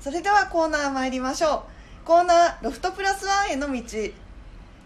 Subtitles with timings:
[0.00, 1.64] それではコーナー参りましょ
[2.04, 2.06] う。
[2.06, 3.82] コーナーロフトプラスワンへの道。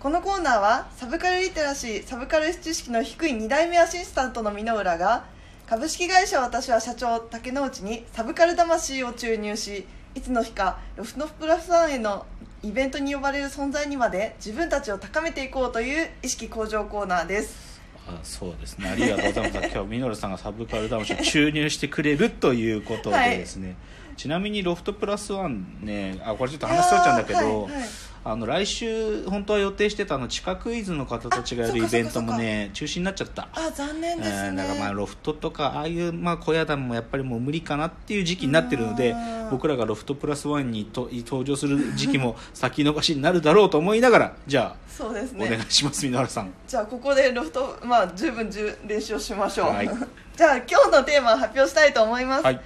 [0.00, 5.24] このコーナーはサブカルリテラシーサブカル知識の低い2代目アシスタントの箕浦が
[5.66, 12.26] 株式会社私は社長竹之内にサブカル魂を注入しいつの日かロフトプラスワンへの
[12.62, 17.80] イベントに呼ばれる存在にまで自分たちを高めていこうという意識向上コーナーです。
[18.08, 18.88] あそうですね。
[18.88, 19.68] ありがとうございます。
[19.72, 23.76] 今日ミノルさんがサブカル魂を注入してくれるということでですね、はい、
[24.16, 27.88] ちなみにロフトプラスワンねあこれちょっと話しとっちゃうんだけど、はいはい。
[28.24, 33.48] あの来週本当は予定してたの地下クイズの方たちがやるイベントもね中止になっちゃった。
[33.52, 39.16] あ残念ですね、えー、だからまあロフトとかああいうまあ小屋団もやっぱりもう無理かなっていう時期になってるので
[39.50, 45.46] 僕らがロフトプラスワンにと登場する時期も 先延ばしになるだろうと思いながらじゃあそうですね。
[45.46, 46.52] お願いします箕原さん。
[46.68, 49.90] じゃあここでロフトまあ十分十練習をしましょう、はい、
[50.36, 52.60] じゃあ今日のテーマを発表したいと思います、はい、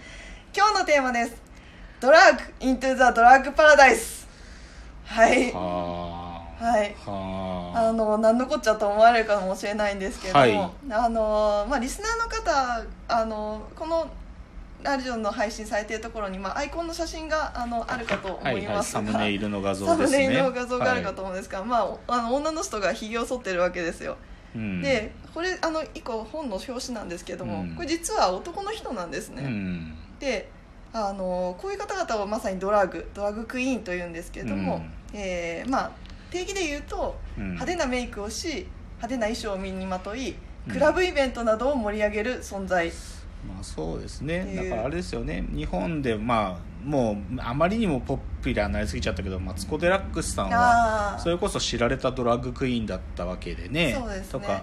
[0.56, 1.36] 今日のテーマです。
[2.00, 4.26] ドラッグイントゥザドラッグパラダイス
[5.04, 5.52] はい。
[5.52, 14.08] はいあの何のこっちゃと思われるかもしれないんですけれども、はい、あのまあ、リスナーの方あのこの
[14.82, 18.94] ラジオの配信されているところに、まあ、アイコンの写真があのあるかと思います。
[18.94, 20.06] が、はいはい、サムネイルの画像ですね。
[20.08, 24.16] サムネイルの画像があるかと思うんですが、はい、まあ、あの女の人がひげを剃ってるわけですよ、
[24.56, 30.50] うん、でこれあの一個本の表紙なんですけども、うん、これ実は男の人なんですね、うん、で
[30.92, 35.90] あのこういう方々をまさにドラッグドラッグクイーンというんですけれども、うん、えー、まあ、
[36.30, 40.34] 定義で言うと、うん、派手なメイクをし派手な衣装を身にまとい
[40.70, 42.90] クラブイベントなどを盛り上げる存在、
[43.46, 44.54] まあ、そうですね。
[44.56, 45.44] だからあれですよね。
[45.54, 53.92] 日本でまあもうあまりにもポッピュラーになりすぎちゃったけどマツコ・デラックスさんはそれこそ知られたドラッグクイーンだったわけでね。
[53.92, 54.26] ね。
[54.30, 54.62] とか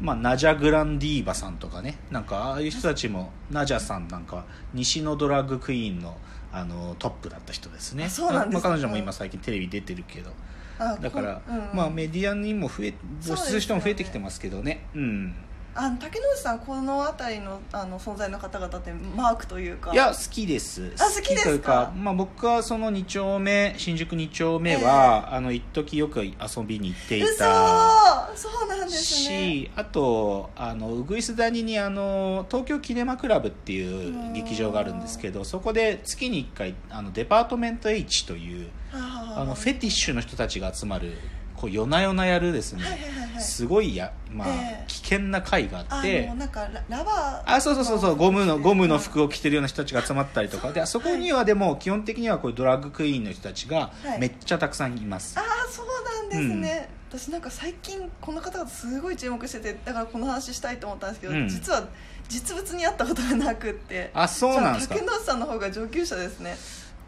[0.00, 1.98] まあ、ナジャ・グランディーバさんとかね。
[2.10, 6.16] なんかああいう人たちもナジャさんなんか西のドラッグクイーンの
[6.52, 8.08] あのトップだった人ですね。
[8.08, 10.32] そうなんです、ね、まあ、彼女も今最近テレビ出てるけど。
[10.78, 14.86] だから、うん、まあ、メディアにも増え露出する人も増えてきてますけどね。
[14.94, 15.34] うん
[15.82, 19.94] あの竹野内さんこの辺りのあの存在の方々ってマークというか。
[19.94, 20.92] いや好きです。
[20.98, 21.90] あ好きですか？
[21.96, 26.34] まあ、僕はその2丁目新宿2丁目は、えー、あの一時よく遊
[26.66, 41.14] びに行っていたそうなんですしあとあのウグイス谷にあの東京キネマクラブっていう劇場があるんですけどそこで月に1回あのデパートメント H というあのフェティッシュの人たちが集まる
[41.60, 46.26] こう夜な夜なやるですね、はいはいはいはい、すごいや、まあ、えー、危険な会があって。
[46.34, 47.54] なんかラバー。
[47.54, 50.72] あそうそうそうそうゴムのゴムの服を着てるような人たちが集まったりとか。
[50.72, 61.86] であそこにはでも基本的にはこうドラッグクイーンの人たちがめっちゃたくさんいます、はい、ああそうなんですね、うん、私なんか最近この方がすごい注目しててだからこの話したいと思ったんですけど、うん、実は
[62.28, 64.10] 実物に会ったことがなくって。
[64.14, 64.94] あそうなんですか。
[64.94, 66.56] 竹野さんの方が上級者ですね。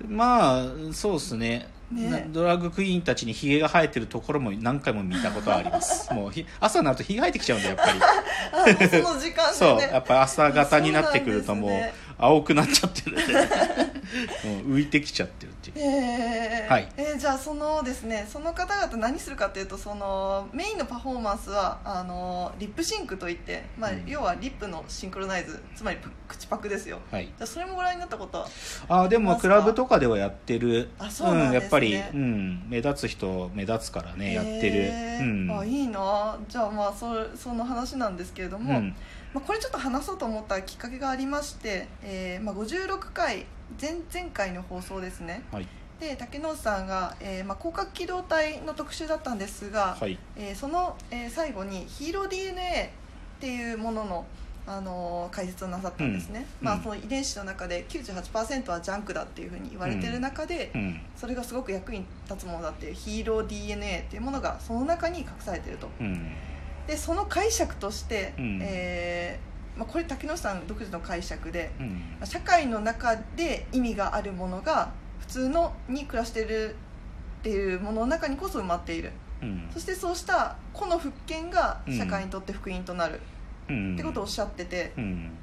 [0.08, 6.12] まあそうですねね、ドラッグクイーンたちにひげが生えてるところも何回も見たことはあります。
[6.14, 8.88] もう朝になるとひげ生えてきちゃうんだやっぱり。
[8.88, 13.34] その時間、ね、そうやっぱ朝方になってくるともう青くなっちゃってるんで
[14.66, 16.92] 浮いてきちゃってるっていう、えー、はい。
[16.96, 28.48] えー、じゃあそのですねその方々何するかというとそのメインのパフォーマンスはあのリップシンクといって、まあ、うん、要はリップのシンクロナイズつまり口パクですよ、はい、じゃそれもご覧になったことは？
[28.88, 30.90] あでもクラブとかではやってる。
[30.98, 36.38] あそうなん、ね、うん、やっぱり、うん、目立つ人目立つからねやってる、うん、あいいな。
[36.48, 38.96] じゃあまあそその話なんですけれども、うん
[39.34, 43.46] まあ、これちょっと話そうと思ったきっかけがありまして、えーまあ、56回
[43.80, 45.66] 前前回の放送ですね、はい、
[46.00, 52.92] で竹野内さんが、えーまあ、広角機動隊の特集だったんですが、はい、えー、その、えー、最後にヒーロー DNA
[53.38, 54.26] っていうものの
[54.64, 65.88] あの解説をなさったんですね、うん、まあ、その遺伝子の中で98%はジャンクだっていうふうに言われてる中で、うん、それがすごく役に立つものだっていうヒーロー DNA っていうものがその中に隠されてると。
[66.82, 71.82] うんでその解釈として、うん、えー、まあ、これ竹野さん独自の解釈で、う
[72.24, 76.76] ん、社会の中で意味があるものが普通のに暮らしてる
[77.40, 79.12] っていうものの中にこそ埋まっている、
[79.42, 83.20] うん、そしてそうした個の復権が社会にとって福音となる、
[83.94, 84.92] ってことをおっしゃってて、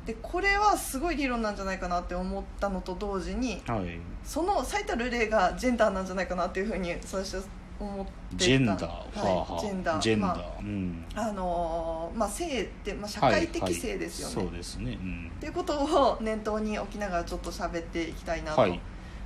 [0.05, 7.43] でこれはすごい理論なんじゃないかなって思ったのと同時に、はい、その最たる例がジェンダーなんじゃないかなっていうふうに最初
[7.79, 9.99] 思ってジェンダー、はい、ジェンダー。
[10.01, 18.65] ジェンダー、まあ、うん、あのまあ性って、まあ、社会的性ですよね、はいはい、そうですね、うん、っていうことを念頭に置きながらちょっと喋っていきたいなと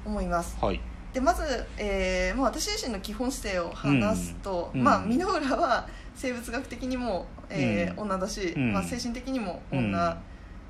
[0.06, 0.80] 思います、はい、
[1.14, 1.44] でまず、
[1.78, 10.18] えー、もう私自身の基本姿勢を話すと、うん、まあ箕浦は生物学的にも、えー、うん、女だし、まあ、精神的にも女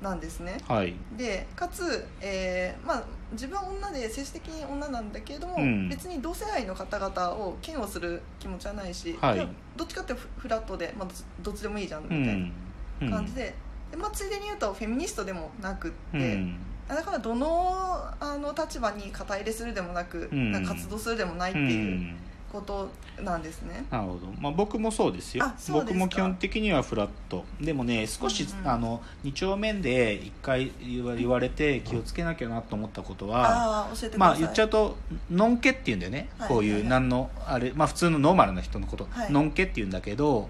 [0.02, 11.08] なんですね、はい、でかつ、えーまあ、自分は女で性質的に女なんだけれども、うん、別に同性愛の方々を嫌悪する気持ちはないし、はい、どっちかってフラットで、まあ、
[11.42, 13.64] どっちでもいいじゃんみたいな感じでうん、で。
[13.96, 16.58] まあ、ついでに言うとフェミニストでもなくって、うん、
[16.88, 22.16] だからどのあの立場に肩入れするでもなく、な活動するでもないっていう
[22.54, 22.88] こと
[23.20, 23.84] なんですね。
[23.90, 25.44] なるほど、まあ、僕もそうですよ。
[25.72, 27.44] 僕も基本的にはフラット。
[27.60, 34.96] でもね少し、うんうん、あの2丁面で1回言われて気をつけなきゃなと思ったことは、まあ言っちゃうと
[35.30, 40.48] のんけっていうんだよね、はい、こういう何のあれ、まあ、普通のノーマルな人のこと、はい、のんけっていうんだけど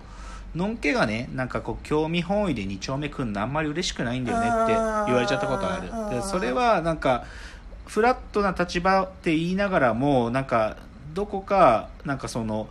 [0.54, 4.72] のんけがねなんかこう興味本位で2丁目くんのあんまり嬉しくないんだよねって
[5.06, 5.80] 言われちゃったことあ
[6.10, 6.14] る。
[6.14, 7.24] でそれはなんか
[7.86, 10.76] フラットな立場って言いながらもなんか
[11.14, 12.68] どこかなんかその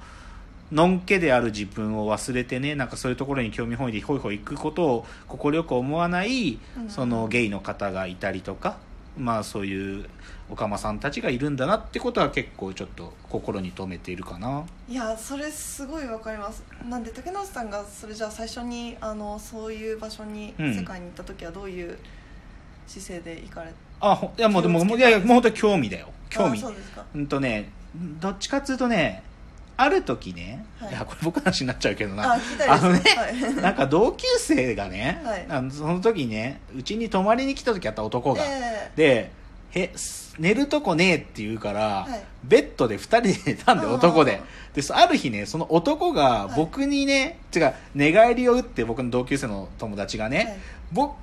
[0.72, 6.58] のんけである自分を忘れてねなんかそういうところに興味本位でホイホイ行くことを快く思わない
[6.88, 8.78] そのゲイの方がいたりとか、
[9.18, 10.06] まあそういう
[10.50, 14.66] おかまさんたちがいるんだなってことは結構ちょっと心に留めているかな。
[14.90, 16.64] いやそれすごいわかります。
[16.90, 21.98] なんで竹野さんがそれじゃあ最初にあのそういう場所に、世界に行った時はどういう
[22.88, 26.10] 姿勢で行かれあいやもうでもいやいやもう本当に興味だよ。
[26.30, 26.64] 興味。
[27.16, 29.24] うんとねどっちかっつうとね
[29.76, 32.34] ある時ね、はい、いやこれ僕の話になっちゃうけどな。
[32.34, 32.38] あ
[32.78, 39.32] のね、はい、 なんか同級生がね、はい、あのその時ねうちに泊まりに来た時あった男が、えー、で
[39.74, 39.94] へ
[40.40, 44.42] 寝るとこねえって言うから、はい、ベッドで2人で寝たんで男で。
[44.74, 50.58] である日ねその男が僕にね、はい、違う寝返りを打って僕の同級生の友達がね、はい、
[50.92, 51.16] 僕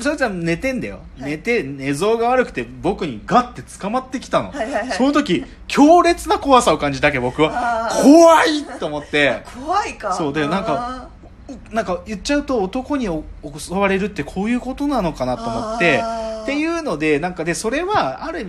[0.00, 7.90] そいつは寝てんだよ、はい、寝て寝相が悪くて僕にガッて捕まってきたの、はいはいはい、その時強烈な怖さを感じたけ僕は。
[8.04, 9.42] 怖いと思って。
[9.52, 10.14] 怖いか。
[10.14, 11.08] そうでなんか
[11.72, 13.08] なんか言っちゃうと男に
[13.58, 16.02] 襲われるってこういうことなのかなと思って
[16.42, 18.44] っていうのでなんかでそれはある意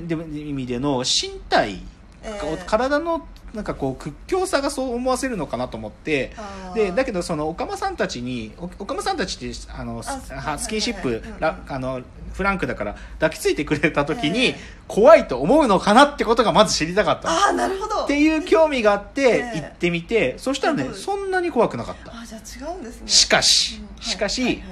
[0.53, 1.81] 味での身体、
[2.23, 6.31] えー、体のなんかこう屈強さがそう思わせるのかなと思って
[6.73, 12.01] でだけどそのおかまさんたちにおかまさんたちってあのスキンシップ、あの
[12.33, 14.55] フランクだから抱きついてくれた時に
[14.87, 17.49] 怖いと思うのかなってことがまず知りたかった。
[17.49, 18.05] あなるほど。
[18.05, 22.11] っていう興味があって行ってみて、そしたらねそんなに怖くなかった。
[22.11, 23.07] あじゃあ違うんですね。
[23.07, 24.63] しかし、しかし、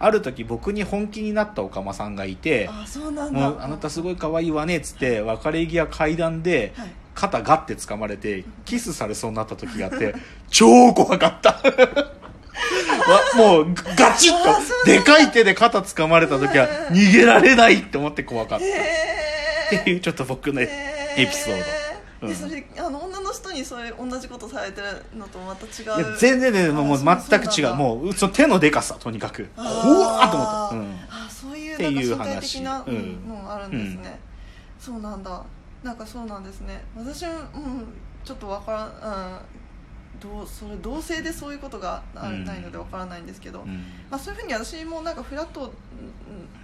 [0.00, 3.64] ある時僕に本気になったおかまさんがいてあそうなんだ。
[3.64, 6.72] あなたすごい可愛いわねっつって別れ際階段で、
[7.14, 10.14] 肩ガッて掴まれてキスされそうになった時があって
[10.50, 11.60] 超怖かった。
[13.36, 18.64] もうガチッとでかい手で肩掴まれた時は逃げられないって思って怖かった。
[18.64, 20.68] っていうちょっと僕のエ
[21.16, 21.64] ピソード、
[22.20, 24.86] うん、それあの女の人にそういう同じことされてる
[25.16, 26.00] のとまた違う。
[26.00, 27.74] いや全然ねもう全く違う。
[27.74, 29.48] もうその手のでかさとにかく。
[29.56, 32.84] 怖っと思った、うん、あそういうなんか身体的な
[33.26, 34.20] のがあるんですね、
[34.78, 35.44] うん、そうなんだ。
[35.82, 36.82] なんかそうなんですね。
[36.96, 37.44] 私も、うん、
[38.24, 45.72] ちょっとわからん、うん、どうそれ同性でそういうことがないのでわからないんですけど、うん、まあ、そういうふうに私もなんかフラット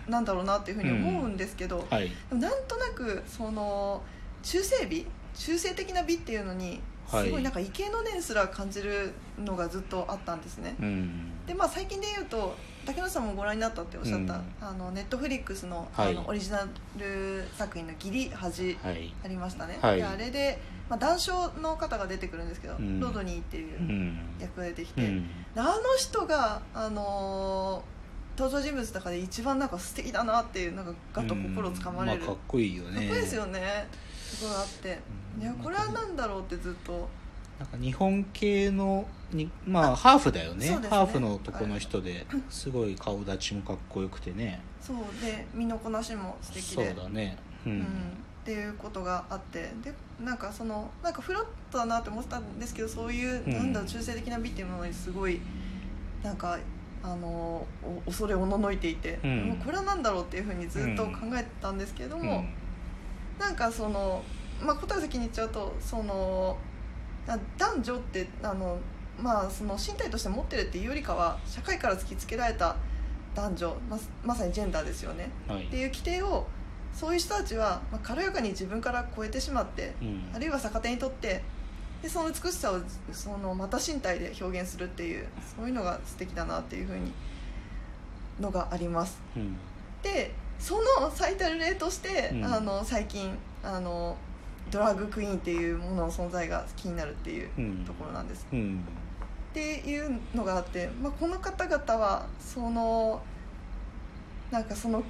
[0.08, 1.88] なんだろうなっていうふうに思うんですけど、うん。
[1.88, 4.02] はい、なんとなくその
[4.42, 12.54] 中性美中性的な美っていうのにすごいなんか畏敬の念すら感じるのがずっとあったんですね、うん、でまあ最近で言うと
[12.86, 16.66] 竹野さんもご覧になったっておっしゃった、うん、あのネットフリックスのはい、あのオリジナ
[16.96, 20.58] ル作品の「義理恥」ありましたね、はい、あれで、
[20.88, 32.90] まあ、談笑の方が出てくるんですけど、うん、ロドニーっていう役が出てきて、うん、あの人があのー、登場人物の中で一番なんか素敵だなっていうなんかガッと心をつかまれる、まあ、かっこいいよね。
[32.92, 33.88] かっこいいですよね
[34.24, 34.98] すごいあって、
[35.40, 37.08] いやこれは何だろうってずっと。
[37.58, 44.60] なんか日本系のにまあハーフだよね、ね、ハーフの男の人ですごい顔立ちもかっこよくてね。
[44.80, 44.96] そう。
[45.24, 46.88] で身のこなしも素敵で。
[46.88, 47.38] そうだね。
[47.64, 47.84] うん、うん、っ
[48.44, 49.72] ていうことがあって。
[49.82, 55.40] でなんかそのなんかフラットだなって思ってたんですけどそういう、うん、なんだろう中性的な美っていうものにすごい
[56.22, 56.58] なんか
[57.02, 57.66] あの
[58.06, 62.48] 恐れおののいていて、うん、もうこれは何だろうっていうふうにずっと考えてたんですけども、うん、
[63.38, 64.22] なんかその
[64.62, 66.56] まあ答え先に言っちゃうとその
[67.58, 68.78] 男女ってあの、
[69.18, 72.76] まあ、その身体として持ってるっていうよりかは社会から突きつけられた
[73.34, 76.46] 男女ままさにジェンダーですよね、はい、っていう規定を
[76.92, 81.42] そういう人たちは、まあ、軽やかに自分から超えてしまって、うん、あるいは逆手にとって
[82.02, 82.80] でその美しさを
[83.12, 85.26] そのまた身体で表現するっていう
[85.56, 87.12] そういうのが素敵だなっていうふうに
[88.38, 89.18] のがあります。
[89.36, 89.56] うん、
[90.02, 94.16] でその最たる例として、うん、あの最近あの
[94.70, 97.48] ドラッグクイーンっていうものの存在が気になるっていう
[97.84, 98.46] ところなんです。
[98.52, 98.84] うん、
[99.50, 103.22] っていうのがあって、まあ、この方々はその
[104.50, 105.02] なんかその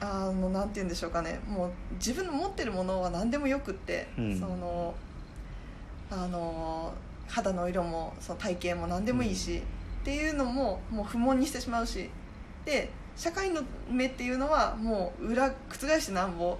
[0.00, 1.40] あのなんて言うんでしょうかね。
[1.46, 4.94] もう自分の持ってるものは何でもよくって、うん、その
[6.10, 6.92] あの
[7.28, 9.62] 肌の色もその体型も何でもいいし、うん、っ
[10.04, 12.08] ていうのももう不問にしてしまうし
[12.64, 13.60] で社会の
[13.90, 16.56] 目っていうのはもう裏覆してなんぼ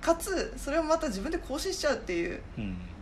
[0.00, 2.40] かつそれをまた自分で更新しちゃうっていう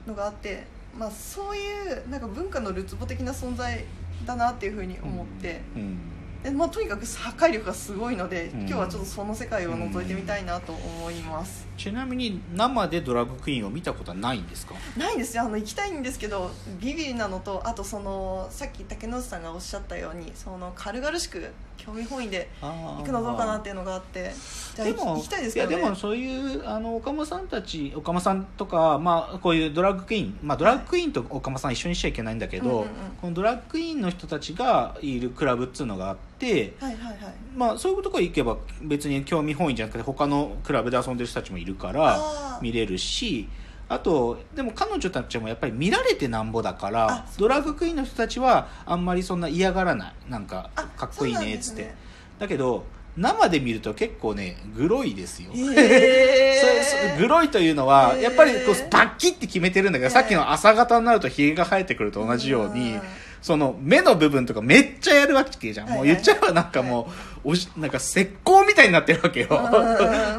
[0.06, 3.82] のがあって、うん、まあ、そういうなんか文化のるつぼ的な存在
[4.26, 5.62] だなっていうふうに思って。
[5.74, 5.98] うん。
[6.42, 14.74] でまあ、とにかく破壊力がすごいので、今日はちょっとその世界を覗いてみたいなと思います、うん、ちなみに生でドラッグクイーンを見たことはないんですか？
[14.96, 15.44] ないんですよ。
[15.44, 21.52] あの行きたいんですけどビビりなのとあとそのさっき竹野内さんがおっしゃったようにその軽々しく
[21.84, 24.32] 興味本位で行くのどうかなっていうのがあって。
[24.74, 32.86] じゃあ行きたいですけど、ね、いやでもそういうあの岡間さんたち岡間さんとか、まあ、こういうドラッグクイーン、まあ、ドラッグクイーンと岡間さん一緒にしちゃいけないんだけど、はい。
[33.20, 37.16] このドラッグクイーンの人たちがいるクラブっつうのがあって、はいはいはい。
[37.54, 43.48] まあ、そういうところ行けば別に興味本位じゃなくて他のクラブで遊んでる人たちもいるから見れるし。
[43.92, 50.14] あとでも彼女たちもやっぱり見られてなんぼだからドラッグクイーンの人たちはあんまりそんな嫌がらない。
[50.30, 51.94] なんかかっこいいねっつって、ね、
[52.38, 52.84] だけど
[53.16, 62.98] 生で見ると結構ねグロいですよ、えー、 グロいというのは、やっぱりこうバッキって決めてるんだけど、さっきの朝方になるとひげが生えてくると同じように、
[63.42, 65.90] その目の部分とかめっちゃやるわけじゃん。
[65.90, 67.10] もう言っちゃえばなんかも
[67.44, 69.48] う、おしなんか石膏みたいになってるわけよ。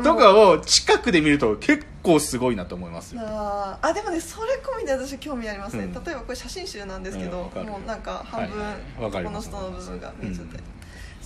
[0.03, 8.74] とかを近くで見ると結構すごいなと思いますああでもねそれ込みで私興味ありますね、うん、例えばこれ写真集なんですけど、うん、もうなんか半分、は
[9.07, 10.60] い、この人の部分が見えちゃって、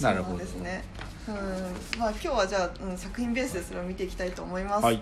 [0.01, 0.83] なるほどですね。
[1.27, 1.99] うん。
[1.99, 5.01] まあ今日はじゃあ、うん、作品ベースでそれを見ていきたいと思います、はい